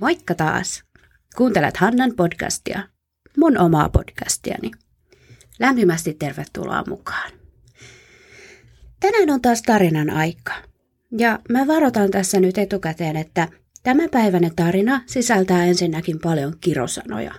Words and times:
Moikka 0.00 0.34
taas! 0.34 0.84
Kuuntelet 1.36 1.76
Hannan 1.76 2.12
podcastia, 2.16 2.82
mun 3.36 3.58
omaa 3.58 3.88
podcastiani. 3.88 4.70
Lämpimästi 5.60 6.14
tervetuloa 6.14 6.84
mukaan. 6.88 7.30
Tänään 9.00 9.30
on 9.30 9.42
taas 9.42 9.62
tarinan 9.62 10.10
aika. 10.10 10.52
Ja 11.18 11.38
mä 11.48 11.66
varoitan 11.66 12.10
tässä 12.10 12.40
nyt 12.40 12.58
etukäteen, 12.58 13.16
että 13.16 13.48
tämänpäiväinen 13.82 14.56
tarina 14.56 15.02
sisältää 15.06 15.64
ensinnäkin 15.64 16.18
paljon 16.18 16.54
kirosanoja. 16.60 17.34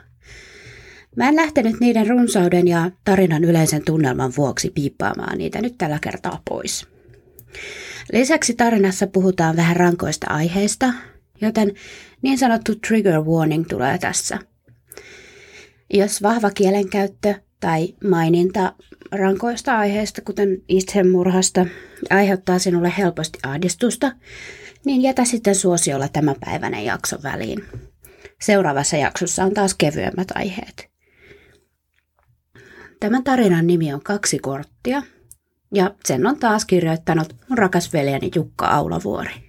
Mä 1.15 1.29
en 1.29 1.35
lähtenyt 1.35 1.79
niiden 1.79 2.07
runsauden 2.07 2.67
ja 2.67 2.91
tarinan 3.05 3.43
yleisen 3.43 3.85
tunnelman 3.85 4.33
vuoksi 4.37 4.69
piippaamaan 4.69 5.37
niitä 5.37 5.61
nyt 5.61 5.77
tällä 5.77 5.99
kertaa 6.01 6.41
pois. 6.49 6.87
Lisäksi 8.13 8.53
tarinassa 8.53 9.07
puhutaan 9.07 9.55
vähän 9.55 9.75
rankoista 9.75 10.27
aiheista, 10.29 10.93
joten 11.41 11.73
niin 12.21 12.37
sanottu 12.37 12.75
trigger 12.75 13.21
warning 13.21 13.65
tulee 13.67 13.97
tässä. 13.97 14.39
Jos 15.93 16.21
vahva 16.21 16.51
kielenkäyttö 16.51 17.33
tai 17.59 17.95
maininta 18.09 18.73
rankoista 19.11 19.77
aiheista, 19.77 20.21
kuten 20.21 20.61
itsemurhasta, 20.67 21.65
aiheuttaa 22.09 22.59
sinulle 22.59 22.93
helposti 22.97 23.39
ahdistusta, 23.43 24.11
niin 24.85 25.01
jätä 25.01 25.25
sitten 25.25 25.55
suosiolla 25.55 26.07
tämänpäiväinen 26.07 26.85
jakso 26.85 27.17
väliin. 27.23 27.65
Seuraavassa 28.41 28.97
jaksossa 28.97 29.43
on 29.43 29.53
taas 29.53 29.73
kevyemmät 29.73 30.27
aiheet. 30.35 30.89
Tämän 32.99 33.23
tarinan 33.23 33.67
nimi 33.67 33.93
on 33.93 34.03
Kaksi 34.03 34.39
korttia, 34.39 35.03
ja 35.73 35.95
sen 36.05 36.27
on 36.27 36.39
taas 36.39 36.65
kirjoittanut 36.65 37.35
mun 37.49 37.57
rakas 37.57 37.93
veljeni 37.93 38.31
Jukka 38.35 38.67
Aulavuori. 38.67 39.44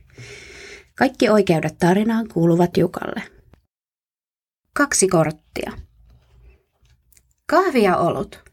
Kaikki 0.98 1.28
oikeudet 1.28 1.78
tarinaan 1.78 2.28
kuuluvat 2.28 2.77
Jukalle. 2.77 3.22
Kaksi 4.72 5.08
korttia. 5.08 5.72
Kahvia 7.47 7.97
olut. 7.97 8.44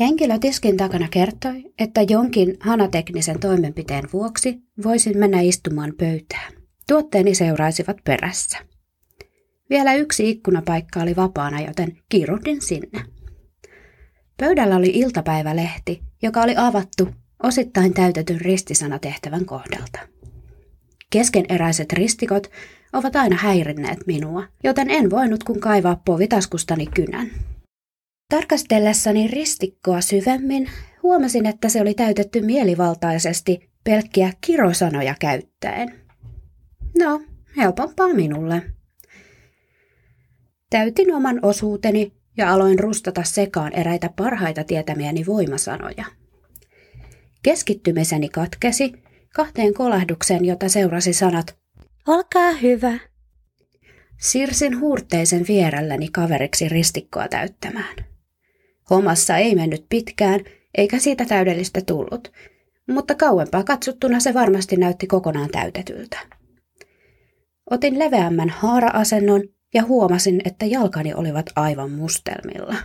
Henkilö 0.00 0.38
tiskin 0.38 0.76
takana 0.76 1.08
kertoi, 1.08 1.72
että 1.78 2.02
jonkin 2.02 2.56
hanateknisen 2.60 3.40
toimenpiteen 3.40 4.04
vuoksi 4.12 4.58
voisin 4.84 5.18
mennä 5.18 5.40
istumaan 5.40 5.92
pöytään. 5.98 6.52
Tuotteeni 6.88 7.34
seuraisivat 7.34 7.96
perässä. 8.04 8.58
Vielä 9.70 9.94
yksi 9.94 10.30
ikkunapaikka 10.30 11.00
oli 11.00 11.16
vapaana, 11.16 11.60
joten 11.60 11.98
kiiruhdin 12.08 12.62
sinne. 12.62 13.04
Pöydällä 14.36 14.76
oli 14.76 14.90
iltapäivälehti, 14.94 16.02
joka 16.22 16.42
oli 16.42 16.54
avattu 16.56 17.08
osittain 17.42 17.94
täytetyn 17.94 18.40
ristisanatehtävän 18.40 19.44
kohdalta. 19.44 20.11
Keskeneräiset 21.12 21.92
ristikot 21.92 22.50
ovat 22.92 23.16
aina 23.16 23.36
häirinneet 23.36 23.98
minua, 24.06 24.44
joten 24.64 24.90
en 24.90 25.10
voinut 25.10 25.44
kun 25.44 25.60
kaivaa 25.60 26.02
povitaskustani 26.04 26.86
kynän. 26.86 27.30
Tarkastellessani 28.28 29.28
ristikkoa 29.28 30.00
syvemmin 30.00 30.70
huomasin, 31.02 31.46
että 31.46 31.68
se 31.68 31.80
oli 31.80 31.94
täytetty 31.94 32.40
mielivaltaisesti 32.40 33.70
pelkkiä 33.84 34.32
kirosanoja 34.40 35.14
käyttäen. 35.20 35.94
No, 36.98 37.22
helpompaa 37.56 38.14
minulle. 38.14 38.62
Täytin 40.70 41.14
oman 41.14 41.38
osuuteni 41.42 42.12
ja 42.36 42.52
aloin 42.52 42.78
rustata 42.78 43.22
sekaan 43.22 43.72
eräitä 43.72 44.10
parhaita 44.16 44.64
tietämiäni 44.64 45.26
voimasanoja. 45.26 46.04
Keskittymiseni 47.42 48.28
katkesi 48.28 48.92
kahteen 49.34 49.74
kolahdukseen, 49.74 50.44
jota 50.44 50.68
seurasi 50.68 51.12
sanat 51.12 51.62
Olkaa 52.06 52.52
hyvä. 52.52 52.98
Sirsin 54.20 54.80
huurteisen 54.80 55.44
vierelläni 55.48 56.08
kaveriksi 56.08 56.68
ristikkoa 56.68 57.28
täyttämään. 57.28 57.96
Hommassa 58.90 59.36
ei 59.36 59.54
mennyt 59.54 59.86
pitkään, 59.88 60.40
eikä 60.74 60.98
siitä 60.98 61.24
täydellistä 61.24 61.80
tullut, 61.80 62.32
mutta 62.88 63.14
kauempaa 63.14 63.64
katsottuna 63.64 64.20
se 64.20 64.34
varmasti 64.34 64.76
näytti 64.76 65.06
kokonaan 65.06 65.50
täytetyltä. 65.50 66.18
Otin 67.70 67.98
leveämmän 67.98 68.48
haara-asennon 68.48 69.42
ja 69.74 69.82
huomasin, 69.84 70.40
että 70.44 70.66
jalkani 70.66 71.14
olivat 71.14 71.46
aivan 71.56 71.90
mustelmilla. 71.90 72.76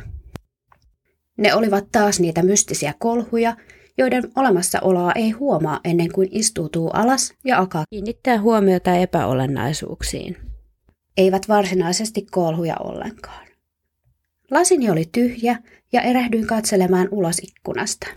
Ne 1.38 1.53
olivat 1.53 1.86
taas 1.91 2.19
niitä 2.19 2.44
mystisiä 2.44 2.94
kolhuja, 3.00 3.56
joiden 3.97 4.24
olemassaoloa 4.35 5.12
ei 5.16 5.31
huomaa 5.31 5.80
ennen 5.84 6.12
kuin 6.12 6.30
istuutuu 6.31 6.90
alas 6.90 7.34
ja 7.46 7.58
alkaa 7.58 7.84
kiinnittää 7.90 8.41
huomiota 8.41 8.96
epäolennaisuuksiin. 8.96 10.38
Eivät 11.18 11.47
varsinaisesti 11.47 12.28
kolhuja 12.31 12.75
ollenkaan. 12.80 13.47
Lasini 14.52 14.90
oli 14.90 15.09
tyhjä 15.12 15.57
ja 15.94 16.02
erehdyin 16.02 16.47
katselemaan 16.47 17.07
ulos 17.12 17.40
ikkunasta. 17.40 18.07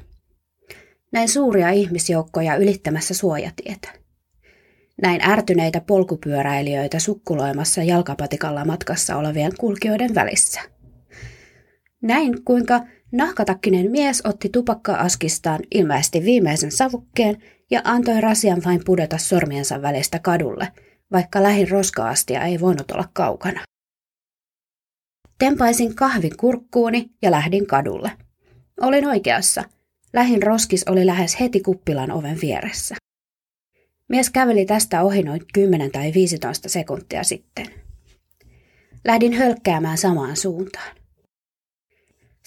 Näin 1.13 1.29
suuria 1.29 1.71
ihmisjoukkoja 1.71 2.57
ylittämässä 2.57 3.15
suojatietä. 3.15 3.89
Näin 5.03 5.21
ärtyneitä 5.29 5.81
polkupyöräilijöitä 5.81 6.99
sukkuloimassa 6.99 7.83
jalkapatikalla 7.83 8.65
matkassa 8.65 9.17
olevien 9.17 9.53
kulkijoiden 9.59 10.15
välissä. 10.15 10.61
Näin 12.03 12.45
kuinka 12.45 12.81
Nahkatakkinen 13.13 13.91
mies 13.91 14.23
otti 14.25 14.49
tupakka-askistaan 14.49 15.61
ilmeisesti 15.75 16.25
viimeisen 16.25 16.73
savukkeen 16.73 17.43
ja 17.71 17.81
antoi 17.85 18.21
rasian 18.21 18.63
vain 18.65 18.81
pudota 18.85 19.19
sormiensa 19.19 19.83
välistä 19.83 20.19
kadulle, 20.19 20.69
vaikka 21.13 21.43
lähin 21.43 21.71
roskaastia 21.71 22.43
ei 22.43 22.61
voinut 22.61 22.91
olla 22.91 23.09
kaukana. 23.13 23.61
Tempaisin 25.39 25.95
kahvin 25.95 26.37
kurkkuuni 26.37 27.11
ja 27.23 27.31
lähdin 27.31 27.67
kadulle. 27.67 28.13
Olin 28.81 29.07
oikeassa. 29.07 29.65
Lähin 30.13 30.43
roskis 30.43 30.85
oli 30.89 31.07
lähes 31.07 31.41
heti 31.41 31.61
kuppilan 31.61 32.11
oven 32.11 32.39
vieressä. 32.43 32.95
Mies 34.09 34.31
käveli 34.31 34.67
tästä 34.67 35.03
ohi 35.03 35.23
noin 35.23 35.41
10 35.53 35.91
tai 35.91 36.13
15 36.15 36.69
sekuntia 36.69 37.25
sitten. 37.25 37.67
Lähdin 39.05 39.33
hölkkäämään 39.33 39.99
samaan 39.99 40.37
suuntaan. 40.37 41.00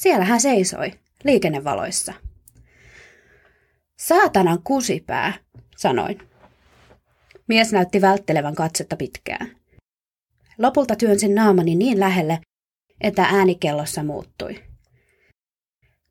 Siellä 0.03 0.25
hän 0.25 0.41
seisoi, 0.41 0.91
liikennevaloissa. 1.23 2.13
Saatanan 3.99 4.59
kusipää, 4.63 5.33
sanoin. 5.77 6.19
Mies 7.47 7.71
näytti 7.71 8.01
välttelevän 8.01 8.55
katsetta 8.55 8.95
pitkään. 8.95 9.55
Lopulta 10.57 10.95
työnsin 10.95 11.35
naamani 11.35 11.75
niin 11.75 11.99
lähelle, 11.99 12.39
että 13.01 13.23
äänikellossa 13.23 14.03
muuttui. 14.03 14.63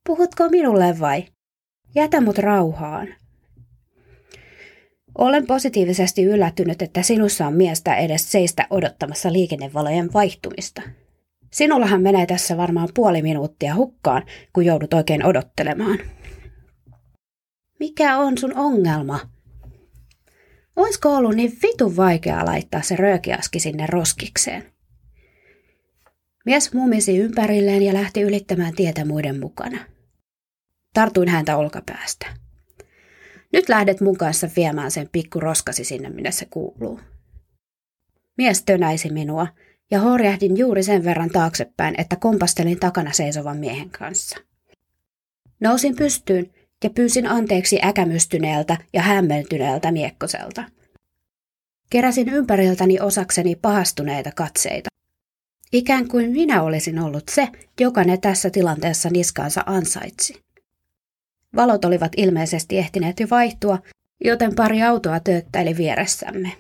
Puhutko 0.06 0.48
minulle 0.48 1.00
vai? 1.00 1.25
Jätä 1.94 2.20
mut 2.20 2.38
rauhaan. 2.38 3.08
Olen 5.19 5.47
positiivisesti 5.47 6.25
yllättynyt, 6.25 6.82
että 6.82 7.02
sinussa 7.02 7.47
on 7.47 7.54
miestä 7.54 7.97
edes 7.97 8.32
seistä 8.32 8.66
odottamassa 8.70 9.32
liikennevalojen 9.32 10.12
vaihtumista. 10.12 10.82
Sinullahan 11.52 12.02
menee 12.02 12.26
tässä 12.26 12.56
varmaan 12.56 12.88
puoli 12.94 13.22
minuuttia 13.22 13.74
hukkaan, 13.74 14.22
kun 14.52 14.64
joudut 14.64 14.94
oikein 14.94 15.26
odottelemaan. 15.26 15.98
Mikä 17.80 18.18
on 18.18 18.38
sun 18.38 18.56
ongelma? 18.56 19.20
Oisko 20.76 21.16
ollut 21.16 21.34
niin 21.34 21.52
vitun 21.62 21.96
vaikeaa 21.96 22.44
laittaa 22.44 22.82
se 22.82 22.96
röökiaski 22.96 23.60
sinne 23.60 23.86
roskikseen? 23.86 24.72
Mies 26.46 26.72
mumisi 26.72 27.18
ympärilleen 27.18 27.82
ja 27.82 27.94
lähti 27.94 28.22
ylittämään 28.22 28.74
tietä 28.74 29.04
muiden 29.04 29.40
mukana. 29.40 29.78
Tartuin 30.94 31.28
häntä 31.28 31.56
olkapäästä. 31.56 32.26
Nyt 33.52 33.69
lähdet 33.69 34.00
mun 34.00 34.16
kanssa 34.19 34.48
viemään 34.56 34.90
sen 34.90 35.08
pikku 35.12 35.40
roskasi 35.40 35.84
sinne, 35.84 36.10
minne 36.10 36.31
se 36.31 36.46
kuuluu. 36.50 37.00
Mies 38.38 38.62
tönäisi 38.62 39.12
minua 39.12 39.46
ja 39.93 40.00
horjahdin 40.00 40.56
juuri 40.56 40.83
sen 40.83 41.05
verran 41.05 41.31
taaksepäin, 41.31 41.94
että 41.99 42.17
kompastelin 42.17 42.81
takana 42.81 43.12
seisovan 43.12 43.56
miehen 43.56 43.91
kanssa. 43.91 44.37
Nousin 45.61 45.97
pystyyn 45.97 46.50
ja 46.85 46.91
pyysin 46.91 47.27
anteeksi 47.27 47.79
äkämystyneeltä 47.85 48.77
ja 48.93 49.03
hämmentyneeltä 49.03 49.93
miekkoselta. 49.93 50.65
Keräsin 51.91 52.29
ympäriltäni 52.29 53.00
osakseni 53.00 53.55
pahastuneita 53.56 54.31
katseita. 54.37 54.89
Ikään 55.73 56.09
kuin 56.09 56.31
minä 56.31 56.62
olisin 56.62 56.99
ollut 56.99 57.29
se, 57.31 57.49
joka 57.81 58.05
ne 58.05 58.17
tässä 58.17 58.50
tilanteessa 58.50 59.11
niskaansa 59.11 59.62
ansaitsi. 59.67 60.43
Valot 61.56 61.85
olivat 61.85 62.12
ilmeisesti 62.17 62.79
ehtineet 62.79 63.21
jo 63.21 63.27
vaihtua, 63.31 63.79
joten 64.25 64.55
pari 64.55 64.83
autoa 64.83 65.21
tööttäili 65.21 65.77
vieressämme. 65.77 66.53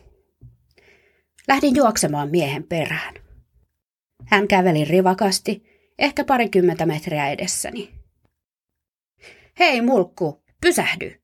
Lähdin 1.48 1.76
juoksemaan 1.76 2.30
miehen 2.30 2.64
perään. 2.64 3.21
Hän 4.26 4.48
käveli 4.48 4.84
rivakasti, 4.84 5.62
ehkä 5.98 6.24
parikymmentä 6.24 6.86
metriä 6.86 7.28
edessäni. 7.28 7.90
Hei 9.58 9.80
mulkku, 9.80 10.42
pysähdy! 10.60 11.14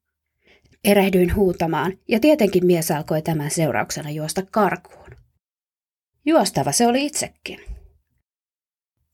Erehdyin 0.85 1.35
huutamaan, 1.35 1.99
ja 2.09 2.21
tietenkin 2.21 2.67
mies 2.67 2.91
alkoi 2.91 3.23
tämän 3.23 3.51
seurauksena 3.51 4.11
juosta 4.11 4.43
karkuun. 4.51 5.11
Juostava 6.27 6.73
se 6.73 6.87
oli 6.87 7.07
itsekin. 7.07 7.61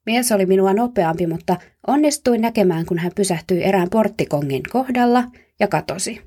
Mies 0.07 0.33
oli 0.33 0.47
minua 0.47 0.75
nopeampi, 0.75 1.27
mutta 1.27 1.57
onnistuin 1.87 2.41
näkemään, 2.41 2.87
kun 2.87 2.99
hän 2.99 3.13
pysähtyi 3.17 3.65
erään 3.65 3.91
porttikongin 3.91 4.63
kohdalla 4.73 5.25
ja 5.61 5.69
katosi. 5.69 6.21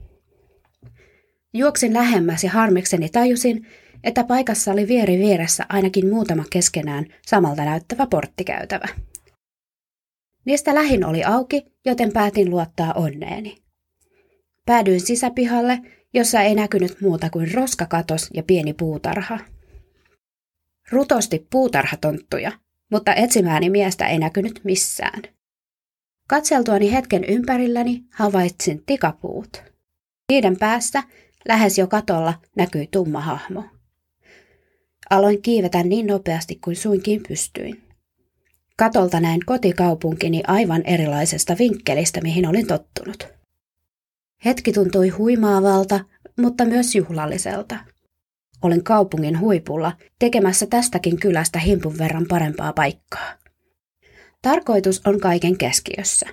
Juoksin 1.54 1.94
lähemmäs 1.94 2.44
ja 2.44 2.50
harmikseni 2.50 3.10
tajusin, 3.10 3.68
että 4.04 4.24
paikassa 4.24 4.72
oli 4.72 4.88
vieri 4.88 5.18
vieressä 5.18 5.66
ainakin 5.70 6.10
muutama 6.10 6.44
keskenään 6.50 7.06
samalta 7.26 7.66
näyttävä 7.66 8.08
porttikäytävä. 8.08 8.88
Niistä 10.46 10.76
lähin 10.76 11.06
oli 11.06 11.24
auki, 11.24 11.66
joten 11.86 12.14
päätin 12.14 12.50
luottaa 12.50 12.94
onneeni. 12.94 13.58
Päädyin 14.66 15.02
sisäpihalle, 15.02 15.80
jossa 16.14 16.42
ei 16.42 16.56
näkynyt 16.56 17.02
muuta 17.02 17.30
kuin 17.30 17.54
roskakatos 17.54 18.30
ja 18.34 18.44
pieni 18.44 18.74
puutarha. 18.74 19.40
Rutosti 20.92 21.48
puutarhatonttuja, 21.52 22.52
mutta 22.92 23.14
etsimääni 23.14 23.70
miestä 23.70 24.08
ei 24.08 24.20
näkynyt 24.20 24.62
missään. 24.64 25.22
Katseltuani 26.28 26.92
hetken 26.92 27.24
ympärilläni 27.24 28.04
havaitsin 28.14 28.84
tikapuut. 28.86 29.64
Niiden 30.32 30.58
päässä, 30.58 31.04
lähes 31.48 31.78
jo 31.78 31.88
katolla, 31.88 32.34
näkyi 32.56 32.88
tumma 32.92 33.22
hahmo. 33.22 33.64
Aloin 35.10 35.42
kiivetä 35.42 35.84
niin 35.84 36.08
nopeasti 36.08 36.56
kuin 36.64 36.76
suinkin 36.76 37.24
pystyin. 37.28 37.84
Katolta 38.78 39.20
näin 39.20 39.46
kotikaupunkini 39.46 40.44
aivan 40.48 40.82
erilaisesta 40.86 41.56
vinkkelistä, 41.60 42.22
mihin 42.22 42.48
olin 42.48 42.68
tottunut. 42.68 43.28
Hetki 44.46 44.74
tuntui 44.74 45.10
huimaavalta, 45.10 46.00
mutta 46.40 46.66
myös 46.66 46.96
juhlalliselta. 46.96 47.76
Olin 48.62 48.84
kaupungin 48.84 49.40
huipulla 49.40 49.92
tekemässä 50.20 50.66
tästäkin 50.66 51.20
kylästä 51.20 51.60
himpun 51.60 51.98
verran 51.98 52.26
parempaa 52.30 52.74
paikkaa. 52.74 53.34
Tarkoitus 54.42 55.02
on 55.06 55.20
kaiken 55.20 55.58
keskiössä. 55.58 56.26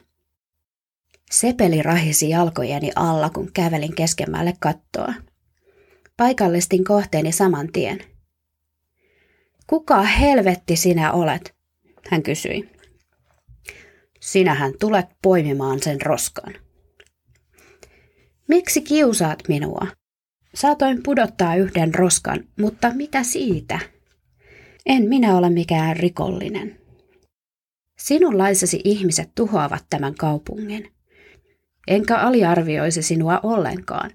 Sepeli 1.30 1.82
rahisi 1.82 2.28
jalkojeni 2.28 2.90
alla, 2.96 3.30
kun 3.30 3.50
kävelin 3.54 3.94
keskemmälle 3.94 4.54
kattoa. 4.60 5.14
Paikallistin 6.16 6.84
kohteeni 6.84 7.32
saman 7.32 7.68
tien. 7.72 8.13
Kuka 9.66 10.02
helvetti 10.02 10.76
sinä 10.76 11.12
olet? 11.12 11.54
Hän 12.10 12.22
kysyi. 12.22 12.70
Sinähän 14.20 14.72
tulet 14.80 15.06
poimimaan 15.22 15.82
sen 15.82 16.02
roskan. 16.02 16.54
Miksi 18.48 18.80
kiusaat 18.80 19.38
minua? 19.48 19.86
Saatoin 20.54 21.02
pudottaa 21.02 21.56
yhden 21.56 21.94
roskan, 21.94 22.44
mutta 22.60 22.90
mitä 22.94 23.22
siitä? 23.22 23.78
En 24.86 25.08
minä 25.08 25.36
ole 25.36 25.50
mikään 25.50 25.96
rikollinen. 25.96 26.80
Sinunlaisesi 27.98 28.80
ihmiset 28.84 29.30
tuhoavat 29.34 29.84
tämän 29.90 30.14
kaupungin. 30.14 30.92
Enkä 31.88 32.18
aliarvioisi 32.18 33.02
sinua 33.02 33.40
ollenkaan. 33.42 34.10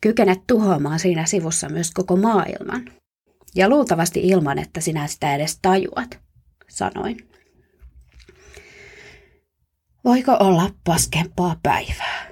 Kykenet 0.00 0.38
tuhoamaan 0.46 0.98
siinä 0.98 1.26
sivussa 1.26 1.68
myös 1.68 1.90
koko 1.90 2.16
maailman. 2.16 2.90
Ja 3.56 3.68
luultavasti 3.68 4.20
ilman, 4.20 4.58
että 4.58 4.80
sinä 4.80 5.06
sitä 5.06 5.34
edes 5.34 5.58
tajuat, 5.62 6.18
sanoin. 6.68 7.28
Voiko 10.04 10.32
olla 10.40 10.70
paskempaa 10.84 11.56
päivää? 11.62 12.26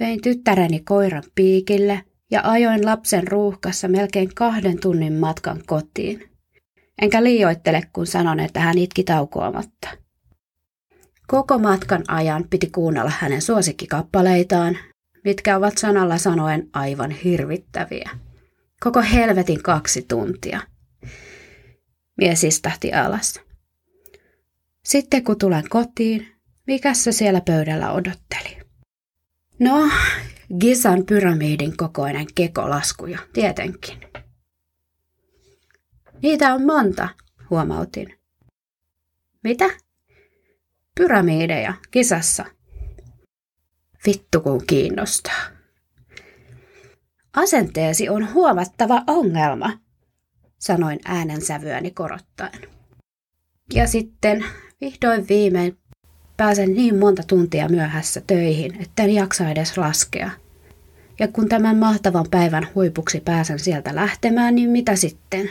Vein 0.00 0.22
tyttäreni 0.22 0.80
koiran 0.80 1.22
piikille 1.34 2.02
ja 2.30 2.40
ajoin 2.44 2.84
lapsen 2.84 3.28
ruuhkassa 3.28 3.88
melkein 3.88 4.34
kahden 4.34 4.80
tunnin 4.80 5.12
matkan 5.12 5.62
kotiin. 5.66 6.30
Enkä 7.02 7.24
liioittele, 7.24 7.82
kun 7.92 8.06
sanon, 8.06 8.40
että 8.40 8.60
hän 8.60 8.78
itki 8.78 9.04
taukoamatta. 9.04 9.88
Koko 11.26 11.58
matkan 11.58 12.04
ajan 12.08 12.44
piti 12.50 12.70
kuunnella 12.70 13.12
hänen 13.18 13.42
suosikkikappaleitaan, 13.42 14.78
mitkä 15.24 15.56
ovat 15.56 15.78
sanalla 15.78 16.18
sanoen 16.18 16.68
aivan 16.72 17.10
hirvittäviä. 17.10 18.10
Koko 18.82 19.02
helvetin 19.02 19.62
kaksi 19.62 20.02
tuntia. 20.08 20.60
Mies 22.16 22.44
istahti 22.44 22.92
alas. 22.92 23.40
Sitten 24.84 25.24
kun 25.24 25.38
tulen 25.38 25.68
kotiin, 25.68 26.26
mikässä 26.66 27.12
siellä 27.12 27.40
pöydällä 27.40 27.92
odotteli? 27.92 28.58
No, 29.58 29.90
Gisan 30.60 31.06
pyramidin 31.06 31.76
kokoinen 31.76 32.26
kekolaskuja, 32.34 33.18
tietenkin. 33.32 34.00
Niitä 36.22 36.54
on 36.54 36.66
monta, 36.66 37.08
huomautin. 37.50 38.18
Mitä? 39.44 39.64
Pyramideja 40.94 41.74
kisassa. 41.90 42.44
Vittu 44.06 44.40
kun 44.40 44.66
kiinnostaa. 44.66 45.61
Asenteesi 47.36 48.08
on 48.08 48.32
huomattava 48.32 49.02
ongelma, 49.06 49.70
sanoin 50.58 50.98
äänensävyäni 51.04 51.90
korottaen. 51.90 52.60
Ja 53.74 53.86
sitten 53.86 54.44
vihdoin 54.80 55.28
viimein 55.28 55.82
Pääsen 56.42 56.74
niin 56.74 56.98
monta 56.98 57.22
tuntia 57.26 57.68
myöhässä 57.68 58.22
töihin, 58.26 58.82
etten 58.82 59.14
jaksa 59.14 59.50
edes 59.50 59.78
laskea. 59.78 60.30
Ja 61.18 61.28
kun 61.28 61.48
tämän 61.48 61.76
mahtavan 61.76 62.26
päivän 62.30 62.68
huipuksi 62.74 63.20
pääsen 63.20 63.58
sieltä 63.58 63.94
lähtemään, 63.94 64.54
niin 64.54 64.70
mitä 64.70 64.96
sitten? 64.96 65.50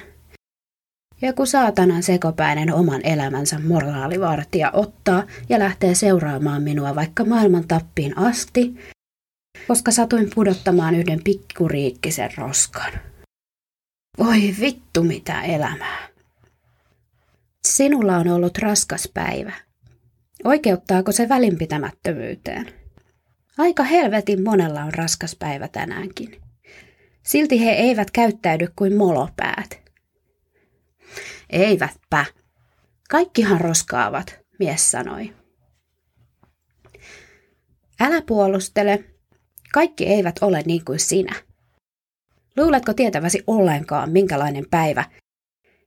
Ja 1.21 1.33
kun 1.33 1.47
saatanan 1.47 2.03
sekopäinen 2.03 2.73
oman 2.73 3.01
elämänsä 3.03 3.59
moraalivartija 3.59 4.71
ottaa 4.71 5.23
ja 5.49 5.59
lähtee 5.59 5.95
seuraamaan 5.95 6.63
minua 6.63 6.95
vaikka 6.95 7.25
maailman 7.25 7.67
tappiin 7.67 8.17
asti, 8.17 8.75
koska 9.71 9.91
satuin 9.91 10.29
pudottamaan 10.35 10.95
yhden 10.95 11.23
pikkuriikkisen 11.23 12.29
roskan. 12.37 12.93
Voi 14.17 14.55
vittu 14.59 15.03
mitä 15.03 15.41
elämää. 15.41 16.07
Sinulla 17.67 18.17
on 18.17 18.27
ollut 18.27 18.57
raskas 18.57 19.09
päivä. 19.13 19.53
Oikeuttaako 20.43 21.11
se 21.11 21.29
välinpitämättömyyteen? 21.29 22.73
Aika 23.57 23.83
helvetin 23.83 24.43
monella 24.43 24.83
on 24.83 24.93
raskas 24.93 25.35
päivä 25.35 25.67
tänäänkin. 25.67 26.41
Silti 27.23 27.65
he 27.65 27.71
eivät 27.71 28.11
käyttäydy 28.11 28.67
kuin 28.75 28.97
molopäät. 28.97 29.81
Eivätpä. 31.49 32.25
Kaikkihan 33.09 33.61
roskaavat, 33.61 34.39
mies 34.59 34.91
sanoi. 34.91 35.33
Älä 37.99 38.21
puolustele. 38.21 39.10
Kaikki 39.73 40.05
eivät 40.07 40.35
ole 40.41 40.61
niin 40.65 40.85
kuin 40.85 40.99
sinä. 40.99 41.35
Luuletko 42.57 42.93
tietäväsi 42.93 43.43
ollenkaan, 43.47 44.11
minkälainen 44.11 44.65
päivä? 44.71 45.03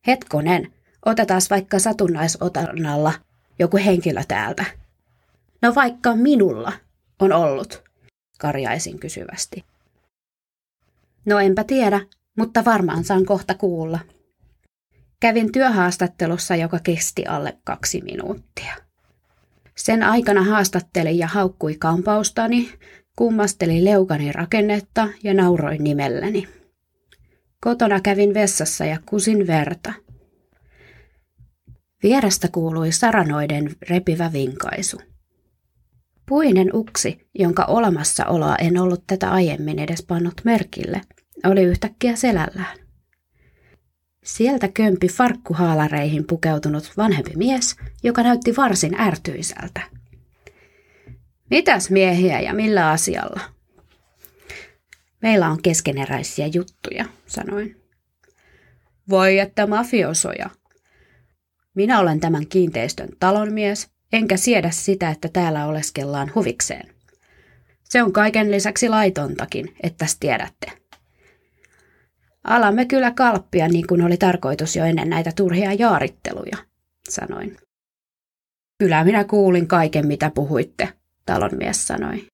Hetkonen, 0.06 0.72
otetaan 1.06 1.40
vaikka 1.50 1.78
satunnaisotannalla 1.78 3.12
joku 3.58 3.76
henkilö 3.76 4.22
täältä. 4.28 4.64
No 5.62 5.74
vaikka 5.74 6.16
minulla 6.16 6.72
on 7.18 7.32
ollut, 7.32 7.82
karjaisin 8.38 8.98
kysyvästi. 8.98 9.64
No 11.24 11.38
enpä 11.38 11.64
tiedä, 11.64 12.00
mutta 12.38 12.64
varmaan 12.64 13.04
saan 13.04 13.24
kohta 13.24 13.54
kuulla. 13.54 13.98
Kävin 15.20 15.52
työhaastattelussa, 15.52 16.56
joka 16.56 16.78
kesti 16.78 17.26
alle 17.26 17.58
kaksi 17.64 18.00
minuuttia. 18.00 18.74
Sen 19.74 20.02
aikana 20.02 20.42
haastattelin 20.42 21.18
ja 21.18 21.26
haukkui 21.26 21.76
kampaustani, 21.78 22.72
kummasteli 23.16 23.84
leukani 23.84 24.32
rakennetta 24.32 25.08
ja 25.22 25.34
nauroin 25.34 25.84
nimelleni. 25.84 26.48
Kotona 27.60 28.00
kävin 28.00 28.34
vessassa 28.34 28.84
ja 28.84 28.98
kusin 29.06 29.46
verta– 29.46 29.92
Vierestä 32.04 32.48
kuului 32.52 32.92
saranoiden 32.92 33.70
repivä 33.88 34.32
vinkaisu. 34.32 35.00
Puinen 36.28 36.70
uksi, 36.74 37.26
jonka 37.34 37.64
olemassaoloa 37.64 38.56
en 38.56 38.78
ollut 38.78 39.04
tätä 39.06 39.30
aiemmin 39.30 39.78
edes 39.78 40.02
pannut 40.02 40.34
merkille, 40.44 41.00
oli 41.44 41.62
yhtäkkiä 41.62 42.16
selällään. 42.16 42.78
Sieltä 44.24 44.68
kömpi 44.68 45.08
farkkuhaalareihin 45.08 46.26
pukeutunut 46.26 46.92
vanhempi 46.96 47.32
mies, 47.36 47.76
joka 48.02 48.22
näytti 48.22 48.56
varsin 48.56 49.00
ärtyiseltä. 49.00 49.80
Mitäs 51.50 51.90
miehiä 51.90 52.40
ja 52.40 52.54
millä 52.54 52.90
asialla? 52.90 53.40
Meillä 55.22 55.48
on 55.48 55.62
keskeneräisiä 55.62 56.46
juttuja, 56.46 57.04
sanoin. 57.26 57.76
Voi 59.08 59.38
että 59.38 59.66
mafiosoja, 59.66 60.50
minä 61.74 62.00
olen 62.00 62.20
tämän 62.20 62.46
kiinteistön 62.46 63.08
talonmies, 63.20 63.88
enkä 64.12 64.36
siedä 64.36 64.70
sitä, 64.70 65.10
että 65.10 65.28
täällä 65.28 65.66
oleskellaan 65.66 66.32
huvikseen. 66.34 66.94
Se 67.84 68.02
on 68.02 68.12
kaiken 68.12 68.50
lisäksi 68.50 68.88
laitontakin, 68.88 69.76
että 69.82 70.06
tiedätte. 70.20 70.72
Alamme 72.44 72.84
kyllä 72.84 73.10
kalppia 73.10 73.68
niin 73.68 73.86
kuin 73.86 74.02
oli 74.02 74.16
tarkoitus 74.16 74.76
jo 74.76 74.84
ennen 74.84 75.10
näitä 75.10 75.32
turhia 75.36 75.72
jaaritteluja, 75.72 76.56
sanoin. 77.08 77.56
Kyllä 78.78 79.04
minä 79.04 79.24
kuulin 79.24 79.68
kaiken, 79.68 80.06
mitä 80.06 80.30
puhuitte, 80.34 80.88
talonmies 81.26 81.86
sanoi. 81.86 82.26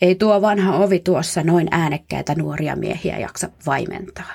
Ei 0.00 0.14
tuo 0.14 0.42
vanha 0.42 0.76
ovi 0.76 0.98
tuossa 1.00 1.42
noin 1.42 1.68
äänekkäitä 1.70 2.34
nuoria 2.34 2.76
miehiä 2.76 3.18
jaksa 3.18 3.50
vaimentaa. 3.66 4.32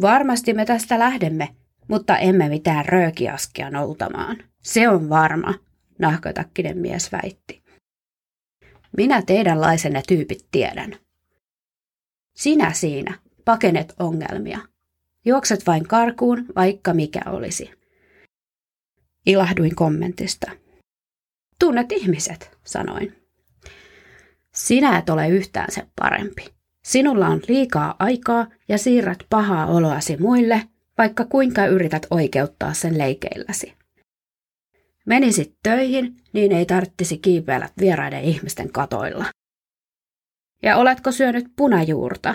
Varmasti 0.00 0.54
me 0.54 0.64
tästä 0.64 0.98
lähdemme, 0.98 1.48
mutta 1.88 2.18
emme 2.18 2.48
mitään 2.48 2.84
röökiaskia 2.86 3.70
noutamaan. 3.70 4.36
Se 4.62 4.88
on 4.88 5.08
varma, 5.08 5.54
nahkatakkinen 5.98 6.78
mies 6.78 7.12
väitti. 7.12 7.62
Minä 8.96 9.22
teidänlaisenne 9.22 10.02
tyypit 10.08 10.46
tiedän. 10.50 10.96
Sinä 12.36 12.72
siinä, 12.72 13.18
pakenet 13.44 13.94
ongelmia. 13.98 14.58
Juokset 15.24 15.66
vain 15.66 15.88
karkuun, 15.88 16.46
vaikka 16.56 16.94
mikä 16.94 17.20
olisi. 17.26 17.70
Ilahduin 19.26 19.74
kommentista. 19.74 20.50
Tunnet 21.60 21.92
ihmiset, 21.92 22.58
sanoin. 22.64 23.16
Sinä 24.54 24.98
et 24.98 25.08
ole 25.10 25.28
yhtään 25.28 25.72
se 25.72 25.86
parempi. 25.96 26.46
Sinulla 26.84 27.26
on 27.26 27.40
liikaa 27.48 27.94
aikaa 27.98 28.46
ja 28.68 28.78
siirrät 28.78 29.18
pahaa 29.30 29.66
oloasi 29.66 30.16
muille, 30.16 30.62
vaikka 30.98 31.24
kuinka 31.24 31.66
yrität 31.66 32.06
oikeuttaa 32.10 32.72
sen 32.72 32.98
leikeilläsi. 32.98 33.74
Menisit 35.06 35.56
töihin, 35.62 36.16
niin 36.32 36.52
ei 36.52 36.66
tarttisi 36.66 37.18
kiipeillä 37.18 37.68
vieraiden 37.80 38.22
ihmisten 38.24 38.72
katoilla. 38.72 39.24
Ja 40.62 40.76
oletko 40.76 41.12
syönyt 41.12 41.46
punajuurta? 41.56 42.34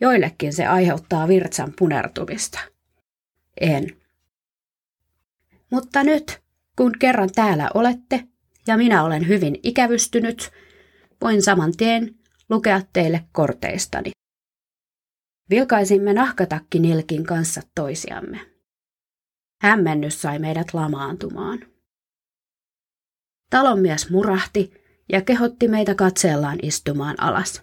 Joillekin 0.00 0.52
se 0.52 0.66
aiheuttaa 0.66 1.28
virtsan 1.28 1.72
punertumista. 1.78 2.58
En. 3.60 3.86
Mutta 5.70 6.04
nyt, 6.04 6.42
kun 6.76 6.92
kerran 6.98 7.30
täällä 7.34 7.70
olette, 7.74 8.28
ja 8.66 8.76
minä 8.76 9.04
olen 9.04 9.28
hyvin 9.28 9.60
ikävystynyt, 9.62 10.50
voin 11.20 11.42
saman 11.42 11.72
tien 11.76 12.14
lukea 12.50 12.82
teille 12.92 13.24
korteistani. 13.32 14.10
Vilkaisimme 15.50 16.12
nahkatakkinilkin 16.12 17.24
kanssa 17.24 17.60
toisiamme. 17.74 18.40
Hämmennys 19.62 20.22
sai 20.22 20.38
meidät 20.38 20.74
lamaantumaan. 20.74 21.58
Talonmies 23.50 24.10
murahti 24.10 24.72
ja 25.12 25.22
kehotti 25.22 25.68
meitä 25.68 25.94
katseellaan 25.94 26.58
istumaan 26.62 27.20
alas. 27.20 27.62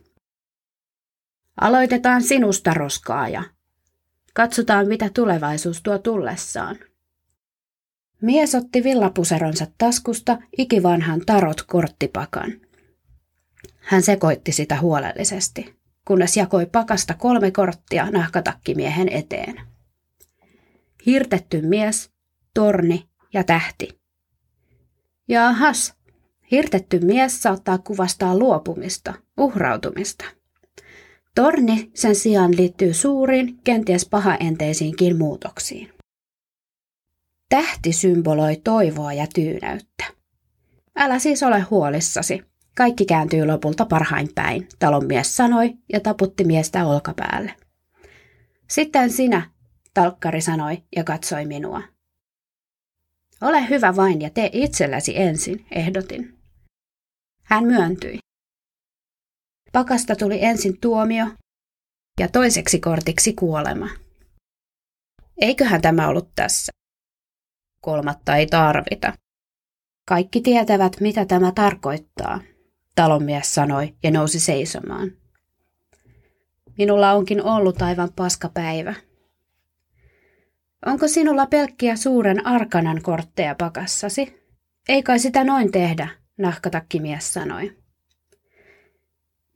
Aloitetaan 1.61 2.23
sinusta 2.23 2.73
roskaaja. 2.73 3.43
Katsotaan, 4.33 4.87
mitä 4.87 5.09
tulevaisuus 5.13 5.81
tuo 5.81 5.97
tullessaan. 5.97 6.79
Mies 8.21 8.55
otti 8.55 8.83
villapuseronsa 8.83 9.67
taskusta 9.77 10.37
ikivanhan 10.57 11.21
tarot 11.25 11.61
korttipakan. 11.61 12.51
Hän 13.77 14.01
sekoitti 14.01 14.51
sitä 14.51 14.79
huolellisesti, 14.79 15.75
kunnes 16.07 16.37
jakoi 16.37 16.65
pakasta 16.65 17.13
kolme 17.13 17.51
korttia 17.51 18.11
nahkatakkimiehen 18.11 19.09
eteen. 19.09 19.61
Hirtetty 21.05 21.61
mies, 21.61 22.11
torni 22.53 23.09
ja 23.33 23.43
tähti. 23.43 23.99
Jaahas, 25.27 25.93
hirtetty 26.51 26.99
mies 26.99 27.43
saattaa 27.43 27.77
kuvastaa 27.77 28.37
luopumista, 28.37 29.13
uhrautumista. 29.37 30.25
Torni 31.35 31.91
sen 31.93 32.15
sijaan 32.15 32.57
liittyy 32.57 32.93
suuriin, 32.93 33.57
kenties 33.63 34.05
pahaenteisiinkin 34.09 35.17
muutoksiin. 35.17 35.98
Tähti 37.49 37.93
symboloi 37.93 38.55
toivoa 38.63 39.13
ja 39.13 39.27
tyynäyttä. 39.35 40.03
Älä 40.95 41.19
siis 41.19 41.43
ole 41.43 41.59
huolissasi. 41.59 42.43
Kaikki 42.77 43.05
kääntyy 43.05 43.45
lopulta 43.45 43.85
parhain 43.85 44.29
päin, 44.35 44.67
talonmies 44.79 45.37
sanoi 45.37 45.73
ja 45.93 45.99
taputti 45.99 46.43
miestä 46.43 46.85
olkapäälle. 46.85 47.53
Sitten 48.69 49.11
sinä, 49.11 49.51
talkkari 49.93 50.41
sanoi 50.41 50.83
ja 50.95 51.03
katsoi 51.03 51.45
minua. 51.45 51.81
Ole 53.41 53.69
hyvä 53.69 53.95
vain 53.95 54.21
ja 54.21 54.29
tee 54.29 54.49
itselläsi 54.53 55.17
ensin, 55.17 55.65
ehdotin. 55.71 56.39
Hän 57.43 57.63
myöntyi. 57.63 58.19
Pakasta 59.71 60.15
tuli 60.15 60.43
ensin 60.43 60.79
tuomio 60.79 61.25
ja 62.19 62.27
toiseksi 62.27 62.79
kortiksi 62.79 63.33
kuolema. 63.33 63.89
Eiköhän 65.41 65.81
tämä 65.81 66.07
ollut 66.07 66.29
tässä. 66.35 66.78
Kolmatta 67.81 68.35
ei 68.35 68.47
tarvita. 68.47 69.13
Kaikki 70.05 70.41
tietävät, 70.41 70.99
mitä 70.99 71.25
tämä 71.25 71.51
tarkoittaa, 71.51 72.39
talonmies 72.95 73.55
sanoi 73.55 73.95
ja 74.03 74.11
nousi 74.11 74.39
seisomaan. 74.39 75.11
Minulla 76.77 77.11
onkin 77.11 77.43
ollut 77.43 77.81
aivan 77.81 78.09
paska 78.15 78.49
päivä. 78.49 78.93
Onko 80.85 81.07
sinulla 81.07 81.45
pelkkiä 81.45 81.95
suuren 81.95 82.47
arkanan 82.47 83.01
kortteja 83.01 83.55
pakassasi? 83.55 84.39
Ei 84.89 85.03
kai 85.03 85.19
sitä 85.19 85.43
noin 85.43 85.71
tehdä, 85.71 86.07
nahkatakkimies 86.37 87.33
sanoi. 87.33 87.77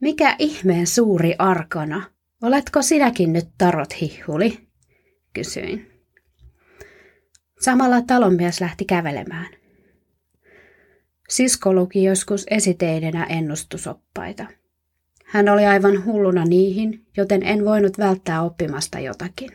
Mikä 0.00 0.36
ihmeen 0.38 0.86
suuri 0.86 1.34
arkana? 1.38 2.02
Oletko 2.42 2.82
sinäkin 2.82 3.32
nyt 3.32 3.48
tarot 3.58 4.00
hihuli? 4.00 4.68
Kysyin. 5.32 5.93
Samalla 7.64 8.02
talonmies 8.02 8.60
lähti 8.60 8.84
kävelemään. 8.84 9.46
Sisko 11.28 11.74
luki 11.74 12.04
joskus 12.04 12.46
esiteinenä 12.50 13.24
ennustusoppaita. 13.24 14.46
Hän 15.24 15.48
oli 15.48 15.66
aivan 15.66 16.04
hulluna 16.04 16.44
niihin, 16.44 17.06
joten 17.16 17.42
en 17.42 17.64
voinut 17.64 17.98
välttää 17.98 18.42
oppimasta 18.42 18.98
jotakin. 18.98 19.50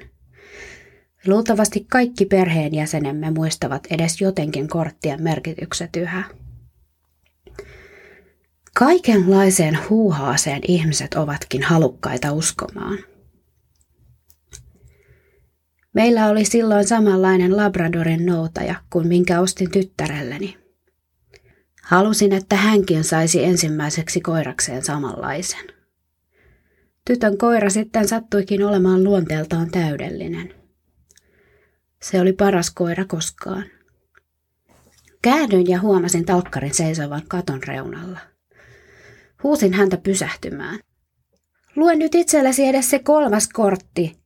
Luultavasti 1.27 1.85
kaikki 1.89 2.25
perheenjäsenemme 2.25 3.31
muistavat 3.31 3.87
edes 3.91 4.21
jotenkin 4.21 4.67
korttien 4.67 5.23
merkitykset 5.23 5.95
yhä. 5.95 6.23
Kaikenlaiseen 8.75 9.77
huuhaaseen 9.89 10.61
ihmiset 10.67 11.13
ovatkin 11.13 11.63
halukkaita 11.63 12.33
uskomaan. 12.33 12.97
Meillä 16.00 16.27
oli 16.27 16.46
silloin 16.46 16.88
samanlainen 16.88 17.58
Labradorin 17.58 18.25
noutaja 18.25 18.75
kuin 18.89 19.08
minkä 19.08 19.39
ostin 19.39 19.72
tyttärelleni. 19.72 20.58
Halusin, 21.84 22.34
että 22.34 22.56
hänkin 22.56 23.03
saisi 23.03 23.44
ensimmäiseksi 23.44 24.22
koirakseen 24.22 24.86
samanlaisen. 24.86 25.68
Tytön 27.06 27.38
koira 27.38 27.70
sitten 27.70 28.08
sattuikin 28.08 28.65
olemaan 28.65 29.03
luonteeltaan 29.03 29.72
täydellinen. 29.72 30.53
Se 32.01 32.22
oli 32.22 32.34
paras 32.34 32.72
koira 32.72 33.06
koskaan. 33.06 33.65
Käännyin 35.22 35.68
ja 35.70 35.79
huomasin 35.79 36.25
talkkarin 36.25 36.74
seisovan 36.74 37.22
katon 37.27 37.63
reunalla. 37.63 38.20
Huusin 39.44 39.74
häntä 39.74 39.98
pysähtymään. 39.98 40.79
Lue 41.75 41.96
nyt 41.96 42.15
itsellesi 42.15 42.65
edes 42.65 42.89
se 42.89 43.00
kolmas 43.00 43.50
kortti. 43.53 44.18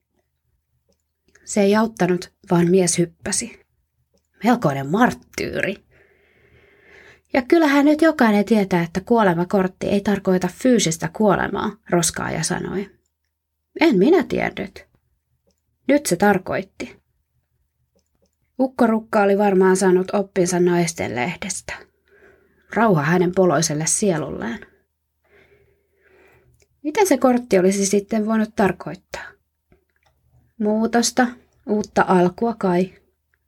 Se 1.46 1.62
ei 1.62 1.76
auttanut, 1.76 2.32
vaan 2.52 2.70
mies 2.70 2.98
hyppäsi. 2.98 3.60
Melkoinen 4.44 4.88
marttyyri. 4.88 5.76
Ja 7.34 7.42
kyllähän 7.42 7.86
nyt 7.86 8.02
jokainen 8.02 8.46
tietää, 8.46 8.84
että 8.84 9.02
kuolemakortti 9.02 9.88
ei 9.88 10.02
tarkoita 10.02 10.48
fyysistä 10.48 11.10
kuolemaa, 11.14 11.72
roskaaja 11.90 12.44
sanoi. 12.44 12.90
En 13.82 13.98
minä 13.98 14.24
tiennyt. 14.24 14.86
Nyt 15.88 16.06
se 16.06 16.16
tarkoitti. 16.16 17.04
Ukkorukka 18.60 19.22
oli 19.22 19.38
varmaan 19.38 19.78
saanut 19.78 20.14
oppinsa 20.14 20.60
naisten 20.60 21.16
lehdestä. 21.16 21.74
Rauha 22.74 23.02
hänen 23.02 23.32
poloiselle 23.36 23.86
sielulleen. 23.88 24.60
Mitä 26.84 27.06
se 27.06 27.18
kortti 27.18 27.60
olisi 27.60 27.86
sitten 27.86 28.26
voinut 28.26 28.56
tarkoittaa? 28.56 29.24
Muutosta, 30.60 31.28
uutta 31.68 32.06
alkua 32.08 32.56
kai. 32.58 32.94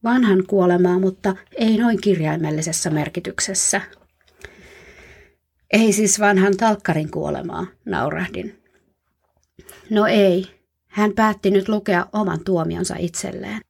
Vanhan 0.04 0.44
kuolemaa, 0.48 1.00
mutta 1.00 1.36
ei 1.58 1.78
noin 1.78 2.02
kirjaimellisessä 2.02 2.90
merkityksessä. 2.90 3.82
Ei 5.74 5.94
siis 5.94 6.20
vanhan 6.20 6.58
talkkarin 6.58 7.12
kuolemaa, 7.12 7.68
naurahdin. 7.86 8.64
No 9.90 10.06
ei, 10.06 10.48
hän 10.88 11.14
päätti 11.14 11.52
nyt 11.52 11.70
lukea 11.70 12.06
oman 12.14 12.44
tuomionsa 12.44 12.96
itselleen. 13.00 13.62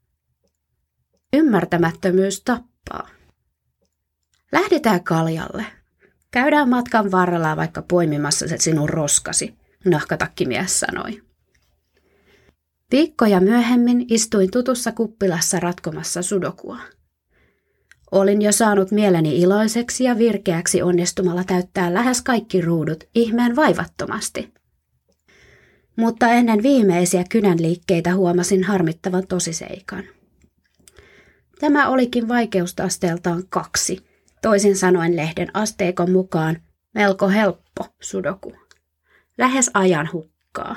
Ymmärtämättömyys 1.33 2.41
tappaa. 2.41 3.09
Lähdetään 4.51 5.03
kaljalle. 5.03 5.65
Käydään 6.31 6.69
matkan 6.69 7.11
varrella 7.11 7.55
vaikka 7.55 7.81
poimimassa 7.81 8.47
se 8.47 8.57
sinun 8.57 8.89
roskasi, 8.89 9.55
nahkatakkimies 9.85 10.79
sanoi. 10.79 11.24
Viikkoja 12.91 13.39
myöhemmin 13.39 14.05
istuin 14.09 14.51
tutussa 14.51 14.91
kuppilassa 14.91 15.59
ratkomassa 15.59 16.21
sudokua. 16.21 16.79
Olin 18.11 18.41
jo 18.41 18.51
saanut 18.51 18.91
mieleni 18.91 19.37
iloiseksi 19.37 20.03
ja 20.03 20.17
virkeäksi 20.17 20.81
onnistumalla 20.81 21.43
täyttää 21.43 21.93
lähes 21.93 22.21
kaikki 22.21 22.61
ruudut 22.61 23.03
ihmeen 23.15 23.55
vaivattomasti. 23.55 24.53
Mutta 25.95 26.27
ennen 26.27 26.63
viimeisiä 26.63 27.23
kynänliikkeitä 27.29 28.15
huomasin 28.15 28.63
harmittavan 28.63 29.27
tosiseikan. 29.27 30.03
Tämä 31.59 31.89
olikin 31.89 32.27
vaikeusasteeltaan 32.27 33.43
kaksi, 33.49 34.05
toisin 34.41 34.75
sanoen 34.75 35.15
lehden 35.15 35.47
asteikon 35.53 36.11
mukaan 36.11 36.57
melko 36.93 37.29
helppo 37.29 37.85
sudoku. 38.01 38.53
Lähes 39.37 39.71
ajan 39.73 40.09
hukkaa. 40.13 40.75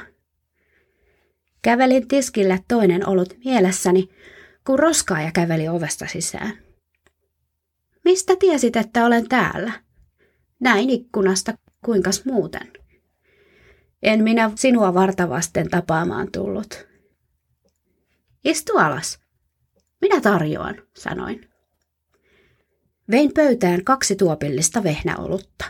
Kävelin 1.62 2.08
tiskille 2.08 2.64
toinen 2.68 3.08
olut 3.08 3.34
mielessäni, 3.44 4.08
kun 4.66 4.78
roskaaja 4.78 5.32
käveli 5.32 5.68
ovesta 5.68 6.06
sisään. 6.06 6.58
Mistä 8.04 8.36
tiesit, 8.36 8.76
että 8.76 9.04
olen 9.04 9.28
täällä? 9.28 9.72
Näin 10.60 10.90
ikkunasta, 10.90 11.54
kuinkas 11.84 12.24
muuten? 12.24 12.72
En 14.02 14.24
minä 14.24 14.50
sinua 14.54 14.94
vartavasten 14.94 15.68
tapaamaan 15.70 16.32
tullut. 16.32 16.86
Istu 18.44 18.76
alas. 18.76 19.18
Minä 20.00 20.20
tarjoan, 20.20 20.82
sanoin. 20.96 21.48
Vein 23.10 23.32
pöytään 23.34 23.84
kaksi 23.84 24.16
tuopillista 24.16 24.82
vehnäolutta. 24.82 25.64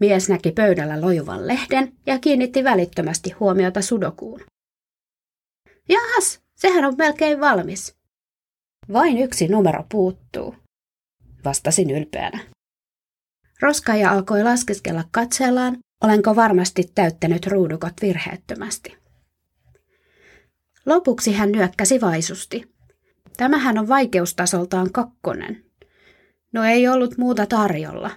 Mies 0.00 0.28
näki 0.28 0.52
pöydällä 0.52 1.00
lojuvan 1.00 1.48
lehden 1.48 1.92
ja 2.06 2.18
kiinnitti 2.18 2.64
välittömästi 2.64 3.30
huomiota 3.30 3.82
sudokuun. 3.82 4.40
Jahas, 5.90 6.40
sehän 6.54 6.84
on 6.84 6.94
melkein 6.98 7.40
valmis. 7.40 7.96
Vain 8.92 9.18
yksi 9.18 9.48
numero 9.48 9.84
puuttuu, 9.90 10.54
vastasin 11.44 11.90
ylpeänä. 11.90 12.40
Roskaaja 13.62 14.10
alkoi 14.10 14.42
laskeskella 14.44 15.04
katsellaan, 15.10 15.78
olenko 16.04 16.36
varmasti 16.36 16.92
täyttänyt 16.94 17.46
ruudukot 17.46 17.92
virheettömästi. 18.02 18.96
Lopuksi 20.86 21.32
hän 21.32 21.52
nyökkäsi 21.52 22.00
vaisusti. 22.00 22.74
Tämähän 23.36 23.78
on 23.78 23.88
vaikeustasoltaan 23.88 24.92
kakkonen. 24.92 25.64
No 26.52 26.64
ei 26.64 26.88
ollut 26.88 27.18
muuta 27.18 27.46
tarjolla. 27.46 28.10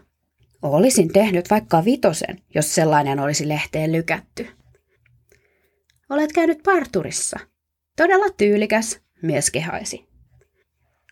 Olisin 0.62 1.14
tehnyt 1.14 1.50
vaikka 1.50 1.86
vitosen, 1.86 2.42
jos 2.56 2.76
sellainen 2.76 3.20
olisi 3.20 3.48
lehteen 3.48 3.92
lykätty. 3.92 4.48
Olet 6.10 6.32
käynyt 6.34 6.64
parturissa, 6.64 7.40
Todella 7.96 8.26
tyylikäs, 8.38 9.02
mies 9.22 9.52
kehaisi. 9.52 10.08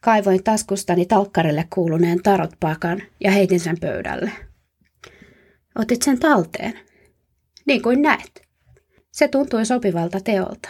Kaivoin 0.02 0.44
taskustani 0.44 1.06
talkkarille 1.06 1.68
kuuluneen 1.74 2.24
tarotpakan 2.24 3.02
ja 3.20 3.32
heitin 3.32 3.60
sen 3.60 3.80
pöydälle. 3.80 4.32
Otit 5.76 6.02
sen 6.02 6.20
talteen. 6.20 6.80
Niin 7.66 7.82
kuin 7.82 8.02
näet. 8.02 8.48
Se 9.12 9.28
tuntui 9.28 9.66
sopivalta 9.66 10.20
teolta. 10.20 10.70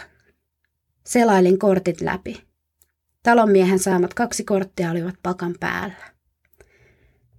Selailin 1.06 1.58
kortit 1.58 2.00
läpi. 2.00 2.44
Talonmiehen 3.22 3.78
saamat 3.78 4.14
kaksi 4.14 4.44
korttia 4.44 4.90
olivat 4.90 5.14
pakan 5.22 5.54
päällä. 5.60 6.12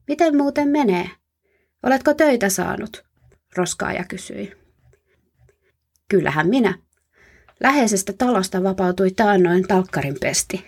Miten 0.08 0.38
muuten 0.38 0.68
menee? 0.68 1.10
Oletko 1.84 2.14
töitä 2.14 2.50
saanut? 2.50 3.06
Roskaaja 3.56 4.04
kysyi. 4.04 4.54
Kyllähän 6.10 6.50
minä, 6.50 6.78
Läheisestä 7.64 8.14
talosta 8.14 8.64
vapautui 8.64 9.12
taannoin 9.12 9.68
talkkarin 9.68 10.16
pesti. 10.22 10.66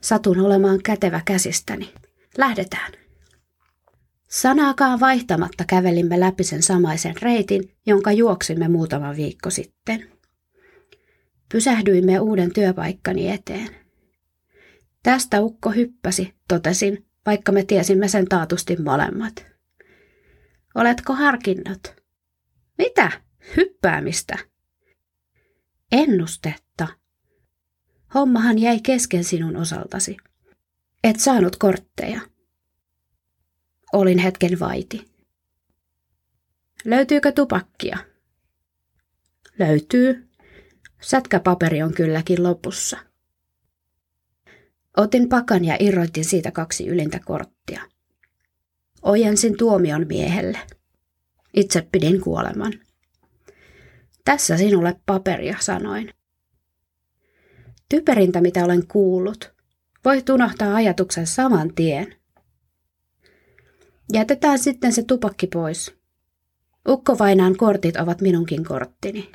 Satun 0.00 0.40
olemaan 0.40 0.82
kätevä 0.82 1.20
käsistäni. 1.24 1.92
Lähdetään. 2.38 2.92
Sanaakaan 4.28 5.00
vaihtamatta 5.00 5.64
kävelimme 5.64 6.20
läpi 6.20 6.44
sen 6.44 6.62
samaisen 6.62 7.14
reitin, 7.22 7.72
jonka 7.86 8.12
juoksimme 8.12 8.68
muutama 8.68 9.16
viikko 9.16 9.50
sitten. 9.50 10.08
Pysähdyimme 11.52 12.20
uuden 12.20 12.52
työpaikkani 12.52 13.30
eteen. 13.30 13.68
Tästä 15.02 15.40
ukko 15.40 15.70
hyppäsi, 15.70 16.34
totesin, 16.48 17.06
vaikka 17.26 17.52
me 17.52 17.64
tiesimme 17.64 18.08
sen 18.08 18.28
taatusti 18.28 18.76
molemmat. 18.76 19.46
Oletko 20.74 21.12
harkinnut? 21.12 21.94
Mitä? 22.78 23.10
Hyppäämistä? 23.56 24.49
Ennustetta. 25.92 26.88
Hommahan 28.14 28.58
jäi 28.58 28.80
kesken 28.80 29.24
sinun 29.24 29.56
osaltasi. 29.56 30.16
Et 31.04 31.20
saanut 31.20 31.56
kortteja. 31.56 32.20
Olin 33.92 34.18
hetken 34.18 34.60
vaiti. 34.60 35.10
Löytyykö 36.84 37.32
tupakkia? 37.32 37.98
Löytyy. 39.58 40.28
Sätkäpaperi 41.00 41.82
on 41.82 41.94
kylläkin 41.94 42.42
lopussa. 42.42 42.98
Otin 44.96 45.28
pakan 45.28 45.64
ja 45.64 45.76
irroitin 45.80 46.24
siitä 46.24 46.50
kaksi 46.50 46.88
ylintä 46.88 47.20
korttia. 47.24 47.82
Ojensin 49.02 49.56
tuomion 49.56 50.06
miehelle. 50.06 50.58
Itse 51.54 51.88
pidin 51.92 52.20
kuoleman. 52.20 52.72
Tässä 54.30 54.56
sinulle 54.56 54.96
paperia, 55.06 55.56
sanoin. 55.60 56.14
Typerintä, 57.88 58.40
mitä 58.40 58.64
olen 58.64 58.86
kuullut. 58.86 59.54
Voit 60.04 60.28
unohtaa 60.28 60.74
ajatuksen 60.74 61.26
saman 61.26 61.74
tien. 61.74 62.16
Jätetään 64.12 64.58
sitten 64.58 64.92
se 64.92 65.02
tupakki 65.02 65.46
pois. 65.46 65.94
Ukkovainaan 66.88 67.56
kortit 67.56 67.96
ovat 67.96 68.20
minunkin 68.20 68.64
korttini. 68.64 69.32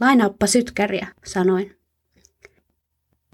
Lainaappa 0.00 0.46
sytkäriä, 0.46 1.08
sanoin. 1.24 1.76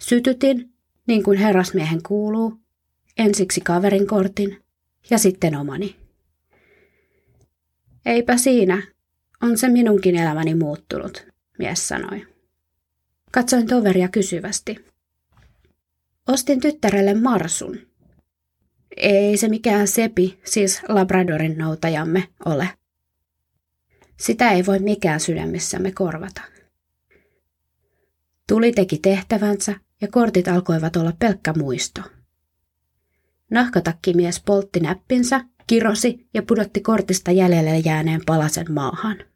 Sytytin, 0.01 0.73
niin 1.07 1.23
kuin 1.23 1.39
herrasmiehen 1.39 2.03
kuuluu, 2.03 2.61
ensiksi 3.19 3.61
kaverin 3.61 4.07
kortin 4.07 4.65
ja 5.11 5.19
sitten 5.19 5.57
omani. 5.57 5.97
Eipä 8.07 8.37
siinä, 8.37 8.94
on 9.45 9.59
se 9.59 9.69
minunkin 9.69 10.17
elämäni 10.17 10.55
muuttunut, 10.55 11.27
mies 11.59 11.89
sanoi. 11.89 12.27
Katsoin 13.31 13.67
toveria 13.67 14.09
kysyvästi. 14.09 14.85
Ostin 16.29 16.61
tyttärelle 16.61 17.15
marsun. 17.15 17.79
Ei 18.97 19.37
se 19.37 19.49
mikään 19.49 19.89
sepi, 19.89 20.41
siis 20.45 20.83
Labradorin 20.89 21.59
noutajamme, 21.59 22.29
ole. 22.45 22.69
Sitä 24.21 24.51
ei 24.51 24.67
voi 24.67 24.79
mikään 24.79 25.21
sydämessämme 25.21 25.93
korvata. 25.93 26.43
Tuli 28.49 28.73
teki 28.73 28.99
tehtävänsä 28.99 29.75
ja 30.01 30.09
kortit 30.09 30.49
alkoivat 30.49 30.97
olla 30.97 31.13
pelkkä 31.19 31.53
muisto. 31.53 32.01
Nahkatakkimies 33.51 34.43
poltti 34.47 34.81
näppinsä, 34.81 35.41
kirosi 35.67 36.27
ja 36.35 36.43
pudotti 36.43 36.81
kortista 36.81 37.31
jäljelle 37.31 37.79
jääneen 37.79 38.21
palasen 38.27 38.73
maahan. 38.73 39.34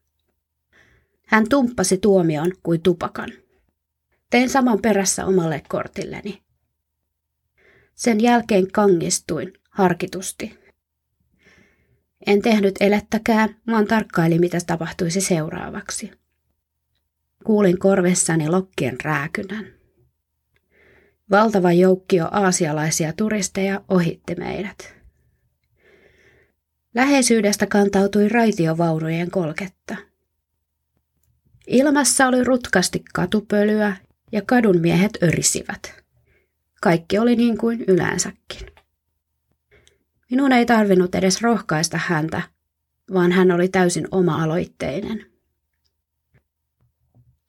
Hän 1.28 1.48
tumppasi 1.48 1.98
tuomion 1.98 2.52
kuin 2.62 2.82
tupakan. 2.82 3.32
Tein 4.30 4.50
saman 4.50 4.78
perässä 4.82 5.26
omalle 5.26 5.62
kortilleni. 5.68 6.42
Sen 7.94 8.20
jälkeen 8.20 8.72
kangistuin 8.72 9.52
harkitusti. 9.70 10.58
En 12.26 12.42
tehnyt 12.42 12.74
elettäkään, 12.80 13.56
vaan 13.66 13.86
tarkkailin, 13.86 14.40
mitä 14.40 14.58
tapahtuisi 14.66 15.20
seuraavaksi. 15.20 16.10
Kuulin 17.44 17.78
korvessani 17.78 18.48
lokkien 18.48 18.96
rääkynän. 19.04 19.66
Valtava 21.30 21.72
joukkio 21.72 22.28
aasialaisia 22.30 23.12
turisteja 23.12 23.84
ohitti 23.88 24.34
meidät. 24.34 24.94
Läheisyydestä 26.94 27.66
kantautui 27.66 28.28
raitiovaunujen 28.28 29.30
kolketta– 29.30 29.96
Ilmassa 31.68 32.26
oli 32.26 32.44
rutkasti 32.44 33.04
katupölyä 33.14 33.96
ja 34.32 34.42
kadun 34.46 34.80
miehet 34.80 35.18
örisivät. 35.22 36.04
Kaikki 36.82 37.18
oli 37.18 37.36
niin 37.36 37.58
kuin 37.58 37.84
yleensäkin. 37.88 38.66
Minun 40.30 40.52
ei 40.52 40.66
tarvinnut 40.66 41.14
edes 41.14 41.42
rohkaista 41.42 42.00
häntä, 42.06 42.42
vaan 43.12 43.32
hän 43.32 43.50
oli 43.50 43.68
täysin 43.68 44.08
oma-aloitteinen. 44.10 45.26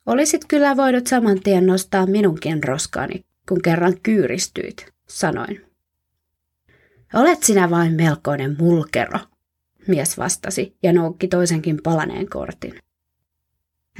Olisit 0.06 0.44
kyllä 0.48 0.76
voinut 0.76 1.06
saman 1.06 1.40
tien 1.40 1.66
nostaa 1.66 2.06
minunkin 2.06 2.64
roskani, 2.64 3.24
kun 3.48 3.62
kerran 3.62 4.00
kyyristyit, 4.02 4.86
sanoin. 5.08 5.66
Olet 7.14 7.42
sinä 7.42 7.70
vain 7.70 7.92
melkoinen 7.92 8.56
mulkero, 8.58 9.18
mies 9.86 10.18
vastasi 10.18 10.76
ja 10.82 10.92
noukki 10.92 11.28
toisenkin 11.28 11.80
palaneen 11.82 12.28
kortin. 12.28 12.78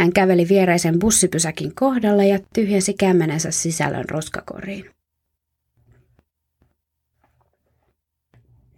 Hän 0.00 0.12
käveli 0.12 0.48
viereisen 0.48 0.98
bussipysäkin 0.98 1.74
kohdalla 1.74 2.24
ja 2.24 2.38
tyhjensi 2.54 2.94
kämmenensä 2.94 3.50
sisällön 3.50 4.08
roskakoriin. 4.08 4.90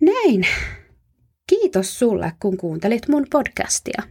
Näin. 0.01 0.47
Kiitos 1.47 1.99
sulle, 1.99 2.33
kun 2.41 2.57
kuuntelit 2.57 3.09
mun 3.09 3.27
podcastia. 3.31 4.03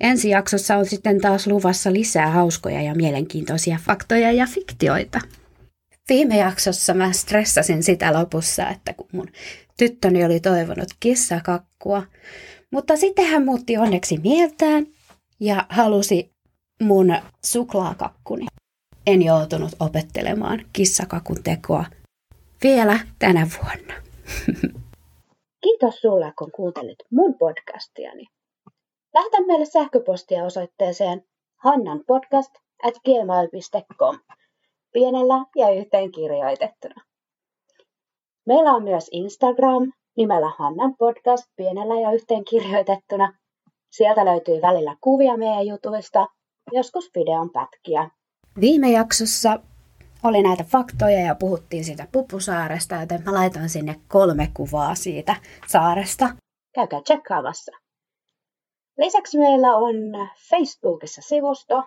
Ensi 0.00 0.28
jaksossa 0.28 0.76
on 0.76 0.86
sitten 0.86 1.20
taas 1.20 1.46
luvassa 1.46 1.92
lisää 1.92 2.30
hauskoja 2.30 2.82
ja 2.82 2.94
mielenkiintoisia 2.94 3.78
faktoja 3.86 4.32
ja 4.32 4.46
fiktioita. 4.46 5.20
Viime 6.08 6.36
jaksossa 6.36 6.94
mä 6.94 7.12
stressasin 7.12 7.82
sitä 7.82 8.12
lopussa, 8.12 8.68
että 8.68 8.92
kun 8.92 9.08
mun 9.12 9.28
tyttöni 9.76 10.24
oli 10.24 10.40
toivonut 10.40 10.88
kissakakkua, 11.00 12.02
mutta 12.70 12.96
sitten 12.96 13.26
hän 13.26 13.44
muutti 13.44 13.76
onneksi 13.76 14.18
mieltään 14.18 14.86
ja 15.42 15.66
halusi 15.68 16.32
mun 16.82 17.16
suklaakakkuni. 17.44 18.46
En 19.06 19.22
joutunut 19.22 19.70
opettelemaan 19.80 20.64
kissakakun 20.72 21.42
tekoa 21.44 21.84
vielä 22.62 22.98
tänä 23.18 23.46
vuonna. 23.58 23.94
Kiitos 25.64 26.00
sulle, 26.00 26.32
kun 26.38 26.52
kuuntelit 26.52 26.98
mun 27.10 27.34
podcastiani. 27.38 28.26
Lähetä 29.14 29.46
meille 29.46 29.64
sähköpostia 29.64 30.44
osoitteeseen 30.44 31.24
hannanpodcast 31.56 32.50
at 32.82 32.94
gmail.com 33.04 34.18
pienellä 34.92 35.44
ja 35.56 35.70
yhteen 35.70 36.12
kirjoitettuna. 36.12 37.04
Meillä 38.46 38.72
on 38.72 38.82
myös 38.82 39.08
Instagram 39.12 39.92
nimellä 40.16 40.52
Hannan 40.58 40.96
podcast 40.98 41.44
pienellä 41.56 42.00
ja 42.00 42.12
yhteen 42.12 42.44
kirjoitettuna. 42.44 43.41
Sieltä 43.92 44.24
löytyy 44.24 44.62
välillä 44.62 44.96
kuvia 45.00 45.36
meidän 45.36 45.66
jutuista, 45.66 46.26
joskus 46.72 47.10
videon 47.14 47.50
pätkiä. 47.50 48.10
Viime 48.60 48.90
jaksossa 48.90 49.60
oli 50.22 50.42
näitä 50.42 50.64
faktoja 50.64 51.20
ja 51.20 51.34
puhuttiin 51.34 51.84
siitä 51.84 52.08
Pupusaaresta, 52.12 52.94
joten 52.94 53.22
mä 53.24 53.32
laitan 53.32 53.68
sinne 53.68 54.00
kolme 54.08 54.50
kuvaa 54.54 54.94
siitä 54.94 55.36
saaresta. 55.66 56.28
Käykää 56.74 57.00
tsekkaamassa. 57.02 57.72
Lisäksi 58.98 59.38
meillä 59.38 59.76
on 59.76 59.94
Facebookissa 60.50 61.22
sivusto 61.22 61.84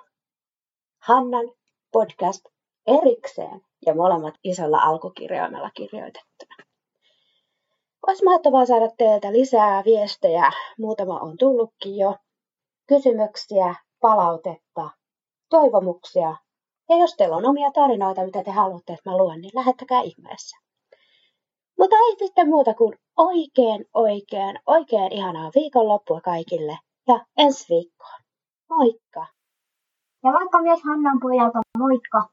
Hannan 1.01 1.45
podcast 1.91 2.45
erikseen 2.87 3.61
ja 3.85 3.95
molemmat 3.95 4.33
isolla 4.43 4.77
alkukirjaimella 4.77 5.69
kirjoitettuna. 5.69 6.55
Olisi 8.07 8.23
mahtavaa 8.23 8.65
saada 8.65 8.87
teiltä 8.97 9.33
lisää 9.33 9.83
viestejä. 9.85 10.51
Muutama 10.79 11.19
on 11.19 11.37
tullutkin 11.37 11.97
jo. 11.97 12.15
Kysymyksiä, 12.87 13.75
palautetta, 14.01 14.89
toivomuksia. 15.49 16.35
Ja 16.89 16.97
jos 16.97 17.15
teillä 17.15 17.35
on 17.35 17.45
omia 17.45 17.71
tarinoita, 17.71 18.25
mitä 18.25 18.43
te 18.43 18.51
haluatte, 18.51 18.93
että 18.93 19.09
mä 19.09 19.17
luen, 19.17 19.41
niin 19.41 19.51
lähettäkää 19.53 20.01
ihmeessä. 20.01 20.57
Mutta 21.79 21.95
ei 21.95 22.15
sitten 22.17 22.49
muuta 22.49 22.73
kuin 22.73 22.95
oikein, 23.17 23.85
oikein, 23.93 24.59
oikein 24.65 25.13
ihanaa 25.13 25.51
viikonloppua 25.55 26.21
kaikille 26.21 26.77
ja 27.07 27.25
ensi 27.37 27.65
viikkoon. 27.69 28.21
Moikka! 28.69 29.27
Ja 30.23 30.33
vaikka 30.33 30.61
myös 30.61 30.79
Hannan 30.83 31.19
pojalta 31.19 31.59
moikka! 31.77 32.29